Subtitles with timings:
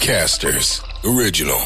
[0.00, 0.82] Podcasters
[1.16, 1.60] Original.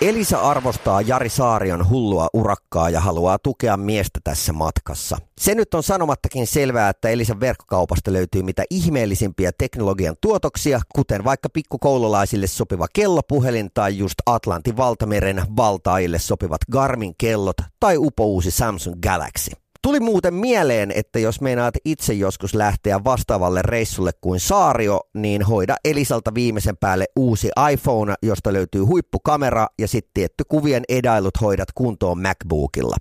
[0.00, 5.18] Elisa arvostaa Jari Saarion hullua urakkaa ja haluaa tukea miestä tässä matkassa.
[5.40, 11.48] Se nyt on sanomattakin selvää, että Elisan verkkokaupasta löytyy mitä ihmeellisimpiä teknologian tuotoksia, kuten vaikka
[11.48, 19.63] pikkukoululaisille sopiva kellopuhelin tai just Atlantin valtameren valtaille sopivat Garmin kellot tai upouusi Samsung Galaxy.
[19.84, 25.76] Tuli muuten mieleen, että jos meinaat itse joskus lähteä vastaavalle reissulle kuin Saario, niin hoida
[25.84, 32.22] Elisalta viimeisen päälle uusi iPhone, josta löytyy huippukamera ja sitten tietty kuvien edailut hoidat kuntoon
[32.22, 32.96] MacBookilla.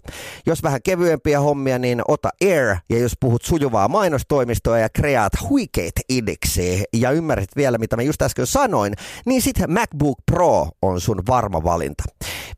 [0.46, 5.94] Jos vähän kevyempiä hommia, niin ota Air ja jos puhut sujuvaa mainostoimistoa ja kreaat huikeet
[6.10, 8.94] idekseen ja ymmärrät vielä mitä mä just äsken sanoin,
[9.26, 12.04] niin sitten MacBook Pro on sun varma valinta.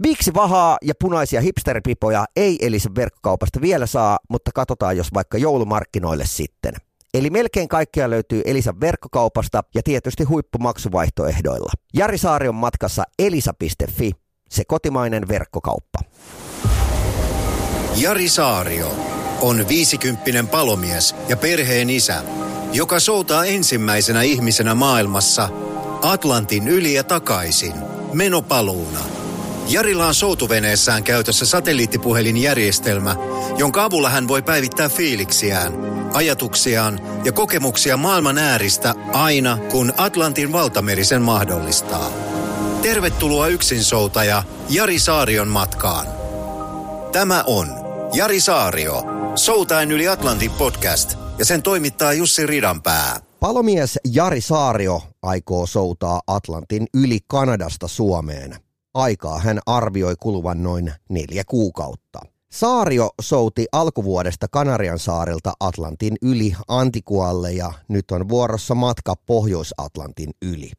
[0.03, 6.25] Viiksi vahaa ja punaisia hipsterpipoja ei Elisan verkkokaupasta vielä saa, mutta katsotaan jos vaikka joulumarkkinoille
[6.27, 6.73] sitten.
[7.13, 11.71] Eli melkein kaikkea löytyy Elisan verkkokaupasta ja tietysti huippumaksuvaihtoehdoilla.
[11.93, 14.11] Jari Saari on matkassa elisa.fi,
[14.49, 15.99] se kotimainen verkkokauppa.
[17.95, 18.95] Jari Saario
[19.41, 22.23] on viisikymppinen palomies ja perheen isä,
[22.73, 25.49] joka soutaa ensimmäisenä ihmisenä maailmassa
[26.01, 27.73] Atlantin yli ja takaisin
[28.13, 28.99] menopaluuna–
[29.69, 33.15] Jarilla on soutuveneessään käytössä satelliittipuhelinjärjestelmä,
[33.57, 35.73] jonka avulla hän voi päivittää fiiliksiään,
[36.13, 42.11] ajatuksiaan ja kokemuksia maailman ääristä aina, kun Atlantin valtameri sen mahdollistaa.
[42.81, 46.07] Tervetuloa yksinsoutaja Jari Saarion matkaan.
[47.11, 47.67] Tämä on
[48.13, 49.03] Jari Saario,
[49.35, 53.19] Soutain yli Atlantin podcast ja sen toimittaa Jussi Ridanpää.
[53.39, 58.64] Palomies Jari Saario aikoo soutaa Atlantin yli Kanadasta Suomeen.
[58.95, 62.19] Aikaa hän arvioi kuluvan noin neljä kuukautta.
[62.51, 70.71] Saario souti alkuvuodesta Kanarian saarilta Atlantin yli Antikualle ja nyt on vuorossa matka Pohjois-Atlantin yli.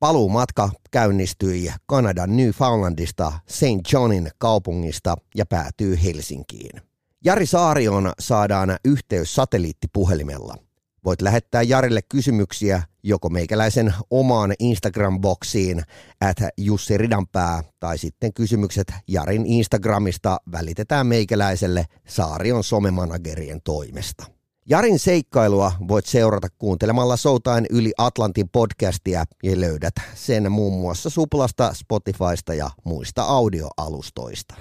[0.00, 3.92] Paluumatka käynnistyi Kanadan Newfoundlandista St.
[3.92, 6.82] Johnin kaupungista ja päätyy Helsinkiin.
[7.24, 10.54] Jari Saarion saadaan yhteys satelliittipuhelimella–
[11.04, 15.82] Voit lähettää Jarille kysymyksiä joko meikäläisen omaan Instagram-boksiin
[16.20, 24.24] at Jussi Ridanpää tai sitten kysymykset Jarin Instagramista välitetään meikäläiselle Saarion somemanagerien toimesta.
[24.66, 31.74] Jarin seikkailua voit seurata kuuntelemalla Soutain yli Atlantin podcastia ja löydät sen muun muassa Suplasta,
[31.74, 34.54] Spotifysta ja muista audioalustoista.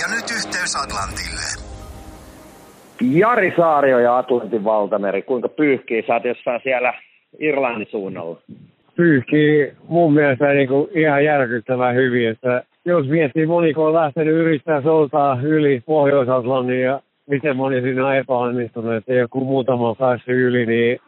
[0.00, 1.67] Ja nyt yhteys Atlantille.
[3.00, 6.04] Jari Saario ja Atlantin valtameri, kuinka pyyhkii?
[6.06, 6.94] Sä jossain siellä
[7.38, 8.40] Irlannin suunnalla.
[8.96, 12.28] Pyyhkii mun mielestä niin kuin ihan järkyttävän hyvin.
[12.28, 18.16] Että jos miettii, moniko on lähtenyt yrittää soutaa yli Pohjois-Atlantin ja miten moni siinä on
[18.16, 20.98] epäonnistunut, että joku muutama on päässyt yli, niin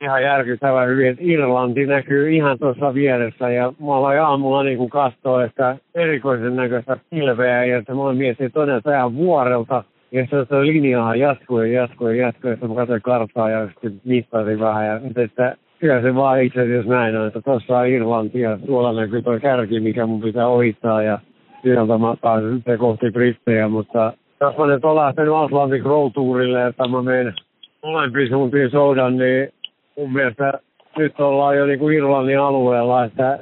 [0.00, 4.90] ihan järkyttävän hyvin, että Irlanti näkyy ihan tuossa vieressä ja mä aloin aamulla niin kuin
[4.90, 10.60] katsoa, että erikoisen näköistä pilveä ja että mä mietin, että todella vuorelta ja se, se
[10.60, 14.86] linjaa jatkuu ja jatkuu ja jatkuu, että mä katsoin karttaa ja sitten mittasin vähän.
[14.86, 19.00] Ja, että kyllä se vaan itse asiassa näin on, että tuossa on Irlanti ja tuolla
[19.00, 21.18] näkyy tuo kärki, mikä mun pitää ohittaa ja
[21.62, 26.66] sieltä mä pääsen sitten kohti Brittejä, mutta jos mä nyt olen lähtenyt Atlantic Road Tourille,
[26.66, 27.34] että mä menen
[27.82, 29.48] molempiin suuntiin soudan, niin
[29.96, 30.52] mun mielestä
[30.96, 33.38] nyt ollaan jo niin kuin Irlannin alueella, että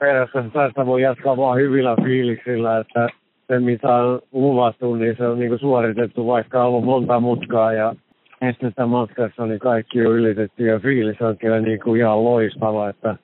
[0.00, 3.08] periaatteessa tästä voi jatkaa vaan hyvillä fiiliksillä, että
[3.50, 7.72] se, mitä on luvattu, niin se on niin kuin suoritettu, vaikka on ollut monta mutkaa
[7.72, 7.94] ja
[8.40, 12.88] estettä matkassa, niin kaikki on ylitetty ja fiilis on kyllä niin kuin ihan loistava.
[12.88, 13.16] Että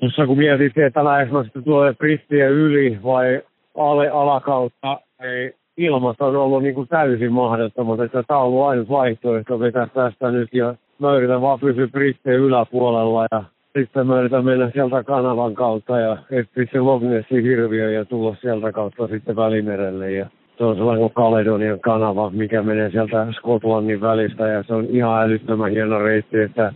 [0.00, 3.42] tuossa kun mietittiin, että lähdekö sitten tulee Pristiä yli vai
[3.76, 8.88] ale, alakautta, ei ilmasta on ollut niin kuin täysin mahdottomat, että tämä on ollut ainut
[8.88, 13.44] vaihtoehto vetää tästä nyt ja mä yritän vaan pysyä Pristien yläpuolella ja
[13.78, 18.36] sitten mä yritän mennä sieltä kanavan kautta ja etsiä se Loch Nessin hirviö ja tulla
[18.40, 20.10] sieltä kautta sitten Välimerelle.
[20.10, 20.26] Ja
[20.58, 25.70] se on sellainen Kaledonian kanava, mikä menee sieltä Skotlannin välistä ja se on ihan älyttömän
[25.70, 26.72] hieno reitti, että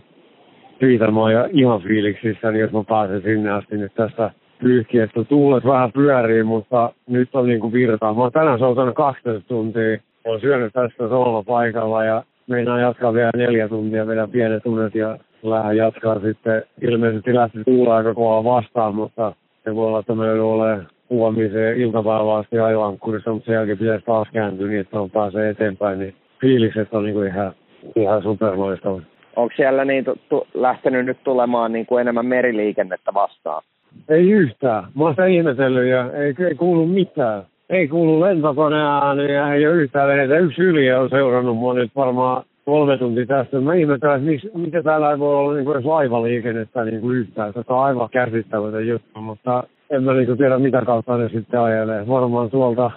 [0.79, 5.23] siitä mä oon ihan fiiliksissä, niin jos mä pääsen sinne asti nyt tästä pyyhkiästä.
[5.23, 8.13] Tuulet vähän pyörii, mutta nyt on niin kuin virtaa.
[8.13, 9.97] Mä oon tänään soutanut 12 tuntia.
[10.25, 11.03] Olen syönyt tästä
[11.47, 16.63] paikalla ja meinaan jatkaa vielä neljä tuntia, vielä pienet tunnet ja lähden jatkaa sitten.
[16.81, 19.33] Ilmeisesti lähti tuulla aika kovaa vastaan, mutta
[19.63, 24.27] se voi olla, että me olemaan huomiseen iltapäivään asti ajoankkurissa, mutta sen jälkeen pitäisi taas
[24.33, 27.53] kääntyä niin, että on pääsee eteenpäin, niin fiilikset on niin kuin ihan,
[27.95, 29.01] ihan superloistava.
[29.35, 33.63] Onko siellä niin tu- lähtenyt nyt tulemaan niin kuin enemmän meriliikennettä vastaan?
[34.09, 34.83] Ei yhtään.
[34.95, 37.43] Mä oon sitä ihmetellyt ja ei, ei kuulu mitään.
[37.69, 40.37] Ei kuulu lentokoneaan ja ei ole yhtään venetä.
[40.37, 43.61] Yksi yli on seurannut mua nyt varmaan kolme tuntia tästä.
[43.61, 47.53] Mä ihmettelen, että miten täällä ei voi olla niin kuin edes laivaliikennettä niin kuin yhtään.
[47.53, 51.59] Se on aivan käsittämätön juttu, mutta en mä niin kuin tiedä mitä kautta ne sitten
[51.59, 52.07] ajelee.
[52.07, 52.91] Varmaan tuolta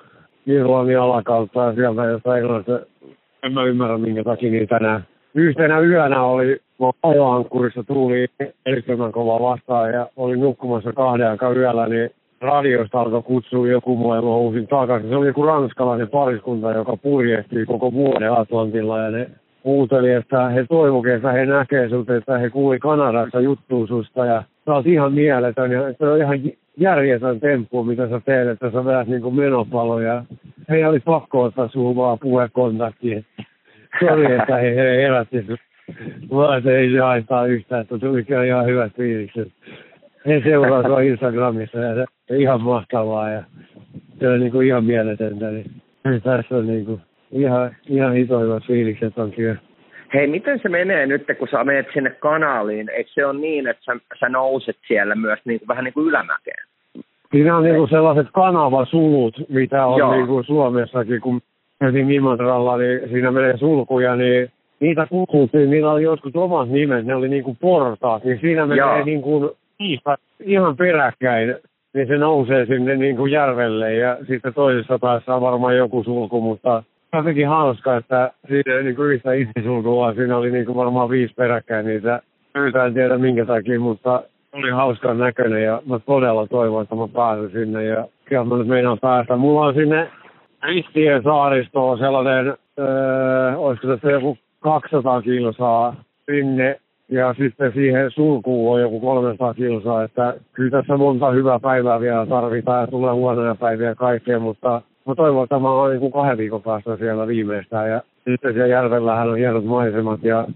[0.46, 2.80] Irlannin alakautta ja sieltä jostain Englannista.
[3.42, 5.04] En mä ymmärrä minkä takia niitä tänään.
[5.34, 6.60] Yhtenä yönä oli
[7.02, 8.26] ajoankkurissa tuuli
[8.66, 12.10] erittäin kova vastaan ja oli nukkumassa kahden aikaa yöllä, niin
[12.40, 14.22] radiosta alkoi kutsua joku mua ja
[14.70, 15.10] takaisin.
[15.10, 19.30] Se oli joku ranskalainen pariskunta, joka purjehti koko vuoden Atlantilla ja ne
[19.64, 24.42] huuteli, että he toivokin, että he näkee sut, että he kuuli Kanadassa juttuun susta ja
[24.64, 26.40] sä oot ihan mieletön ja se on ihan
[26.76, 30.24] järjetön temppu, mitä sä teet, että sä vedät niinku menopaloja.
[30.68, 33.24] He oli pakko ottaa suhun vaan puhekontaktiin.
[34.00, 35.60] Sori, että he, he herätti sut.
[36.64, 39.48] Mä ei se haittaa yhtään, että tuli kyllä ihan hyvät fiilikset.
[40.26, 43.44] He seuraa sua Instagramissa ja se ihan mahtavaa ja
[44.20, 45.50] se on niinku ihan mieletöntä.
[45.50, 47.00] Niin tässä on niinku
[47.32, 49.56] ihan, ihan hitoivat fiilikset on kyllä.
[50.14, 52.88] Hei, miten se menee nyt, kun sä menet sinne kanaliin?
[52.88, 56.08] Eikö se ole niin, että sä, sä nouset siellä myös niin kuin, vähän niin kuin
[56.08, 56.64] ylämäkeen?
[57.30, 60.12] Siinä on niinku sellaiset kanavasulut, mitä on Joo.
[60.12, 61.40] niinku Suomessakin, kun
[61.80, 64.50] mentiin Imatralla, niin siinä menee sulkuja, niin
[64.80, 69.04] niitä kuultiin, niillä oli joskus omat nimet, ne oli niinku portaat, niin siinä menee Joo.
[69.04, 69.56] niinku
[70.40, 71.54] ihan peräkkäin,
[71.94, 76.82] niin se nousee sinne niinku järvelle ja sitten toisessa päässä on varmaan joku sulku, mutta
[77.16, 79.30] jotenkin hauska, että siinä ei niinku yhtä
[79.64, 82.22] sulkua, siinä oli niinku varmaan viisi peräkkäin niitä.
[82.54, 84.22] Yhtä en tiedä minkä takia, mutta
[84.52, 88.66] oli hauskan näköinen ja mä todella toivon, että mä pääsen sinne ja kyllä mä nyt
[88.66, 89.36] meinaan päästä.
[89.36, 90.10] Mulla on sinne
[90.62, 98.80] Ristien saaristoon sellainen, öö, olisiko se joku 200 kilsaa sinne ja sitten siihen sulkuun on
[98.80, 103.94] joku 300 kilsaa, että kyllä tässä monta hyvää päivää vielä tarvitaan ja tulee huonoja päiviä
[103.94, 108.52] kaikkea, mutta mä toivon, että mä oon niin kahden viikon päästä siellä viimeistään ja sitten
[108.52, 110.46] siellä järvellähän on hienot maisemat ja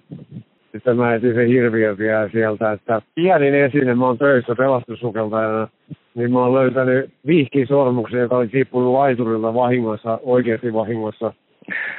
[0.73, 5.69] sitten mä etin sen hirviön vielä sieltä, että pienin esine, mä oon töissä pelastussukeltajana,
[6.15, 11.33] niin mä oon löytänyt vihkisormuksen, joka oli tippunut laiturilta vahingossa, oikeasti vahingossa,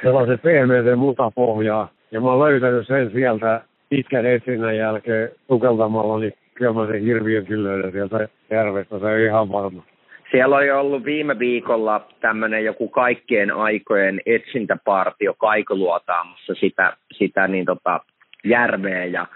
[0.02, 1.88] sellaisen pehmeäseen mutapohjaa.
[2.10, 7.46] Ja mä oon löytänyt sen sieltä pitkän etsinnän jälkeen sukeltamalla, niin kyllä mä sen hirviön
[7.46, 9.82] kyllä löydän sieltä järvestä, se on ihan varma.
[10.30, 18.00] Siellä oli ollut viime viikolla tämmöinen joku kaikkien aikojen etsintäpartio Kaikoluotaamassa sitä, sitä niin tota,
[18.44, 19.26] järveä ja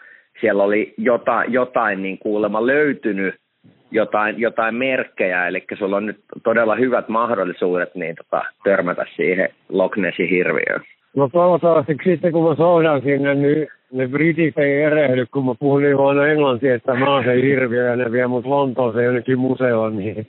[0.41, 3.35] siellä oli jotain, jotain niin kuulemma löytynyt
[3.91, 9.97] jotain, jotain merkkejä, eli sulla on nyt todella hyvät mahdollisuudet niin tota, törmätä siihen Loch
[9.97, 10.83] Nessin hirviöön.
[11.17, 15.83] No toivottavasti sitten kun mä soudan sinne, niin ne britit ei erehdy, kun mä puhun
[15.83, 19.97] niin huono englantia, että mä oon se hirviö ja ne vie mut Lontooseen jonnekin museoon.
[19.97, 20.27] Niin.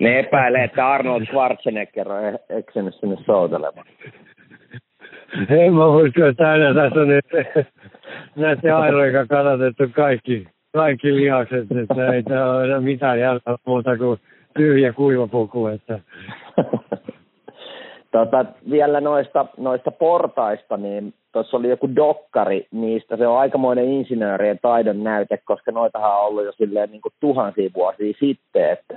[0.00, 3.86] ne epäilee, että Arnold Schwarzenegger on eksynyt sinne soutelemaan.
[5.48, 7.26] En mä usko, että aina tässä on nyt
[8.36, 14.20] näiden airoika kanatettu kaikki, kaikki lihakset, että ei tää ole enää mitään jälkeen muuta kuin
[14.56, 15.66] tyhjä kuivapuku.
[15.66, 15.98] Että.
[18.12, 23.16] Tota, vielä noista, noista portaista, niin tuossa oli joku dokkari niistä.
[23.16, 27.70] Se on aikamoinen insinöörien taidon näyte, koska noitahan on ollut jo silleen niin kuin tuhansia
[27.74, 28.94] vuosia sitten, että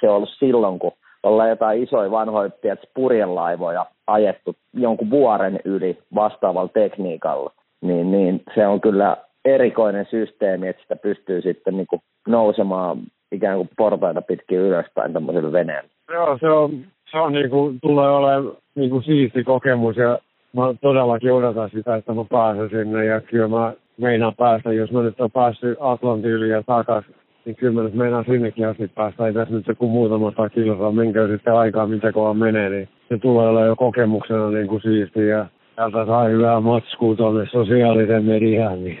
[0.00, 0.92] se on ollut silloin, kun
[1.22, 2.50] ollaan jotain isoja vanhoja
[2.94, 10.82] purjelaivoja ajettu jonkun vuoren yli vastaavalla tekniikalla, niin, niin se on kyllä erikoinen systeemi, että
[10.82, 12.98] sitä pystyy sitten niin kuin nousemaan
[13.32, 15.88] ikään kuin portaita pitkin ylöspäin tämmöisellä veneellä.
[16.12, 16.70] Joo, se on,
[17.12, 20.18] se on niin kuin, tulee olemaan niin kuin siisti kokemus ja
[20.56, 25.02] mä todellakin odotan sitä, että mä pääsen sinne ja kyllä mä meinaan päästä, jos mä
[25.02, 27.14] nyt on päässyt Atlantin yli ja takaisin
[27.44, 29.26] niin kyllä mä nyt meinaan sinnekin asti päästä.
[29.26, 33.18] Ei tässä nyt joku muutama sata kilsaa, minkä sitten aikaa, mitä kova menee, niin se
[33.18, 35.24] tulee olla jo kokemuksena niin kuin siistiä.
[35.24, 38.84] Ja täältä saa hyvää matskua tuonne sosiaalisen mediaan.
[38.84, 38.98] Niin.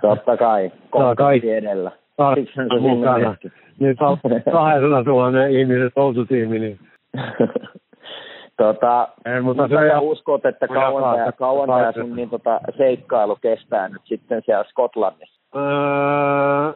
[0.00, 0.70] Totta kai,
[1.16, 1.90] kaikki edellä.
[2.34, 3.36] Siksi mukana.
[3.78, 5.92] Niin 200 000 ihmiset
[6.28, 6.78] tiimi, niin
[8.56, 13.36] Tota, Ei, mutta se ja uskot, että kauan, tämä, kauan tämä sun niin, tota, seikkailu
[13.40, 15.40] kestää nyt sitten siellä Skotlannissa?
[15.56, 16.72] Öö,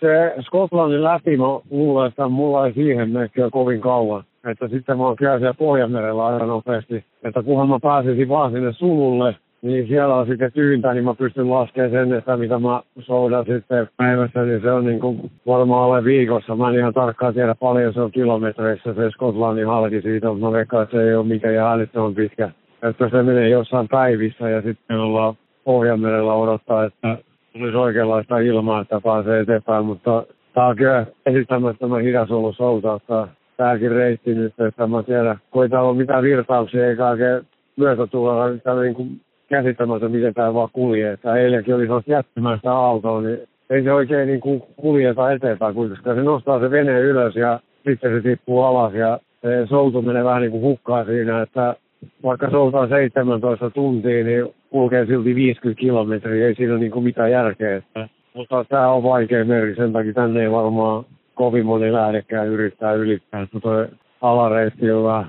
[0.00, 4.24] se Skotlannin läpi, mä luulen, että mulla ei siihen kyllä kovin kauan.
[4.44, 7.04] Että sitten mä oon siellä Pohjanmerellä aika nopeasti.
[7.22, 11.50] Että kunhan mä pääsisin vaan sinne sululle, niin siellä on sitten tyyntä, niin mä pystyn
[11.50, 16.04] laskemaan sen, että mitä mä soudan sitten päivässä, niin se on niin kuin varmaan alle
[16.04, 16.56] viikossa.
[16.56, 20.52] Mä en ihan tarkkaan tiedä paljon se on kilometreissä se Skotlannin halki siitä, mutta mä
[20.52, 22.50] veikkaan, että se ei ole mikään on pitkä.
[22.82, 27.18] Että se menee jossain päivissä ja sitten ollaan Pohjanmerellä odottaa, että
[27.52, 33.90] tulisi oikeanlaista ilmaa, että pääsee eteenpäin, mutta tämä on kyllä esittämättömän hidas ollut soutauttaa tämäkin
[33.90, 38.48] reitti nyt, että mä tiedän, kun ei täällä ole mitään virtauksia eikä oikein myötätuulella
[38.82, 39.20] niin kuin
[39.52, 41.12] käsittämätön, miten tämä vaan kulje.
[41.12, 43.38] Että eilenkin oli sellaista jättimäistä aaltoa, niin
[43.70, 48.14] ei se oikein niin kuin kuljeta eteenpäin, koska se nostaa se vene ylös ja sitten
[48.14, 51.76] se tippuu alas ja se soutu menee vähän niin kuin hukkaan siinä, että
[52.22, 57.30] vaikka soutaa 17 tuntia, niin kulkee silti 50 kilometriä, ei siinä ole niin kuin mitään
[57.30, 57.76] järkeä.
[57.76, 61.04] Että, mutta tämä on vaikea meri, sen takia tänne ei varmaan
[61.34, 63.42] kovin moni lähdekään yrittää ylittää.
[63.42, 63.88] Että toi
[64.20, 65.26] alareitti on vähän,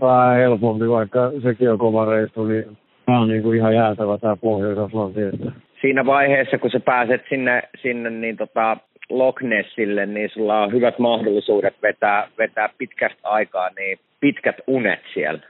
[0.00, 2.64] vähän helpompi, vaikka sekin on kova reissu, niin
[3.06, 5.20] tämä on niin kuin ihan jäätävä tämä Pohjois-Atlanti.
[5.80, 8.76] Siinä vaiheessa, kun sä pääset sinne, sinne niin tota,
[9.10, 15.40] Loch Nessille, niin sulla on hyvät mahdollisuudet vetää, vetää pitkästä aikaa niin pitkät unet siellä.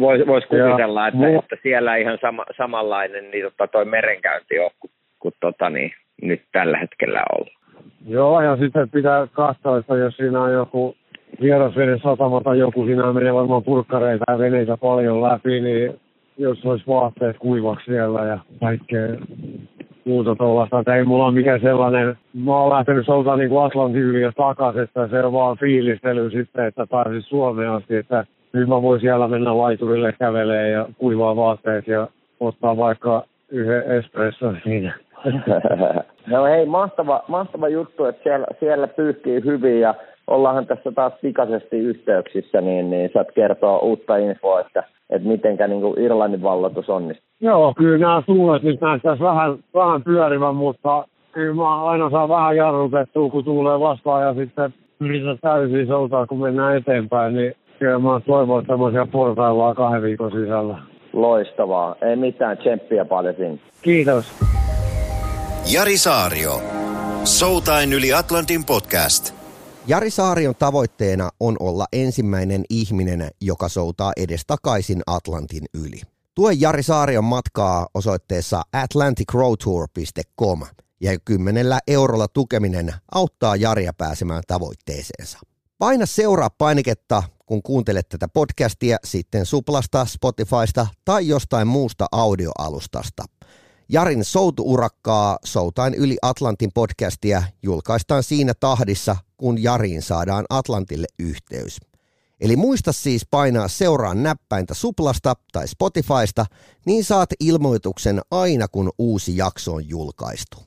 [0.00, 4.70] Voisi vois kuvitella, että, mu- että, siellä ihan sama, samanlainen niin tota, toi merenkäynti on
[4.80, 7.46] kuin, kuin tota, niin, nyt tällä hetkellä on.
[8.06, 10.96] Joo, ja sitten pitää katsoa, että jos siinä on joku
[11.40, 16.00] vierasveden satama tai joku, siinä menee varmaan purkkareita ja veneitä paljon läpi, niin
[16.38, 19.08] jos olisi vaatteet kuivaksi siellä ja kaikkea
[20.04, 20.96] muuta tuollaista.
[20.96, 24.82] Ei mulla ole mikään sellainen, mä oon lähtenyt soutaa niin kuin Atlantin yli ja takaisin,
[24.82, 29.28] että se on vaan fiilistely sitten, että pääsis Suomeen asti, että nyt mä voin siellä
[29.28, 32.08] mennä laiturille kävelee ja kuivaa vaatteet ja
[32.40, 34.92] ottaa vaikka yhden espresso siinä.
[36.26, 39.94] no hei, mahtava, mahtava juttu, että siellä, siellä pyyhkii hyvin ja
[40.28, 45.80] ollaanhan tässä taas pikaisesti yhteyksissä, niin, niin saat kertoa uutta infoa, että, että mitenkä niin
[45.80, 47.28] kuin Irlannin vallatus onnistuu.
[47.40, 52.56] Joo, kyllä nämä tuulet nyt näyttäisi vähän, vähän pyörivän, mutta kyllä mä aina saan vähän
[52.56, 58.20] jarrutettua, kun tulee vastaan ja sitten yritän täysin soutaa, kun mennään eteenpäin, niin kyllä mä
[58.26, 60.78] toivon tämmöisiä portaillaan kahden viikon sisällä.
[61.12, 61.96] Loistavaa.
[62.02, 63.58] Ei mitään tsemppiä paljon sinne.
[63.82, 64.32] Kiitos.
[65.74, 66.50] Jari Saario.
[67.24, 69.37] Soutain yli Atlantin podcast.
[69.88, 76.00] Jari Saarion tavoitteena on olla ensimmäinen ihminen, joka soutaa edestakaisin Atlantin yli.
[76.34, 80.62] Tue Jari Saarion matkaa osoitteessa atlanticroadtour.com
[81.00, 85.38] ja kymmenellä eurolla tukeminen auttaa Jaria pääsemään tavoitteeseensa.
[85.78, 93.24] Paina seuraa painiketta, kun kuuntelet tätä podcastia sitten Suplasta, Spotifysta tai jostain muusta audioalustasta.
[93.90, 101.80] Jarin soutuurakkaa Soutain yli Atlantin podcastia julkaistaan siinä tahdissa, kun Jariin saadaan Atlantille yhteys.
[102.40, 106.46] Eli muista siis painaa seuraan näppäintä Suplasta tai Spotifysta,
[106.86, 110.58] niin saat ilmoituksen aina kun uusi jakso on julkaistu.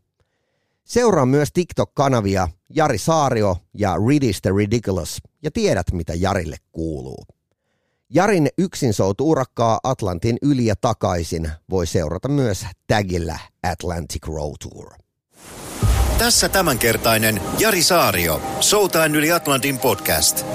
[0.83, 7.25] Seuraa myös TikTok-kanavia Jari Saario ja Ridis the Ridiculous ja tiedät mitä Jarille kuuluu.
[8.13, 14.93] Jarin yksin urakkaa Atlantin yli ja takaisin voi seurata myös tagillä Atlantic Road Tour.
[16.17, 20.45] Tässä tämänkertainen Jari Saario, Soutaan yli Atlantin podcast.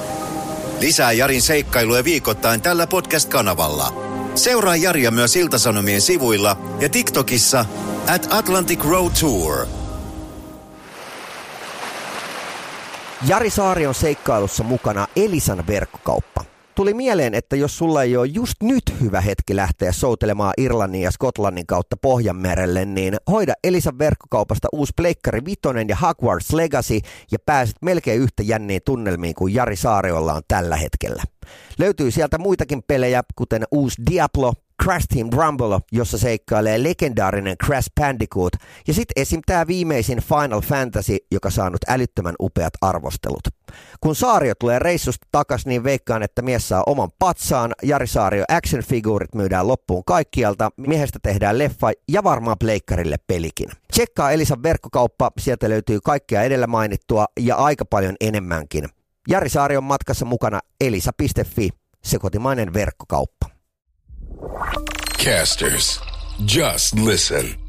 [0.81, 3.93] Lisää Jarin seikkailuja viikoittain tällä podcast-kanavalla.
[4.35, 7.65] Seuraa Jaria myös Iltasanomien sivuilla ja TikTokissa
[8.15, 9.67] at Atlantic Road Tour.
[13.27, 16.36] Jari Saarion seikkailussa mukana Elisan verkkokauppa.
[16.77, 21.11] Tuli mieleen, että jos sulla ei ole just nyt hyvä hetki lähteä soutelemaan Irlannin ja
[21.11, 26.99] Skotlannin kautta Pohjanmerelle, niin hoida Elisan verkkokaupasta uusi Pleikkari Vitonen ja Hogwarts Legacy
[27.33, 31.23] ja pääset melkein yhtä jänniin tunnelmiin kuin Jari Saariolla on tällä hetkellä.
[31.79, 34.53] Löytyy sieltä muitakin pelejä, kuten uusi Diablo,
[34.85, 38.53] Crash Team Rumble, jossa seikkailee legendaarinen Crash Bandicoot,
[38.87, 39.41] ja sitten esim.
[39.47, 43.49] tämä viimeisin Final Fantasy, joka saanut älyttömän upeat arvostelut.
[44.01, 49.35] Kun Saario tulee reissusta takas, niin veikkaan, että mies saa oman patsaan, Jari Saario action-figuurit
[49.35, 53.69] myydään loppuun kaikkialta, miehestä tehdään leffa ja varmaan pleikkarille pelikin.
[53.93, 58.89] Tsekkaa Elisan verkkokauppa, sieltä löytyy kaikkea edellä mainittua ja aika paljon enemmänkin.
[59.29, 61.71] Jari Saarion matkassa mukana elisa.fi,
[62.05, 63.56] se kotimainen verkkokauppa.
[65.19, 66.01] Casters,
[66.45, 67.66] just listen.